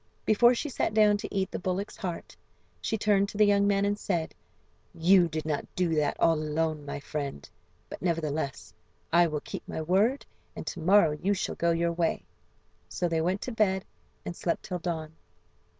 [0.25, 2.35] Before she sat down to eat the bullock's heart
[2.81, 4.33] she turned to the young man, and said:
[4.95, 7.47] "You did not do that all alone, my friend;
[7.87, 8.73] but, nevertheless,
[9.13, 10.25] I will keep my word,
[10.55, 12.23] and to morrow you shall go your way."
[12.89, 13.85] So they went to bed
[14.25, 15.13] and slept till dawn.